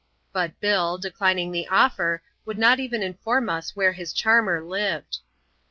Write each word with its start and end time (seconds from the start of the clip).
But 0.33 0.59
Bill, 0.59 0.97
declining 0.97 1.51
the 1.51 1.67
offer, 1.67 2.23
would 2.43 2.57
not 2.57 2.79
even 2.79 3.03
inform 3.03 3.49
us 3.49 3.75
where 3.75 3.91
his 3.91 4.13
charmer 4.13 4.59
lived. 4.59 5.19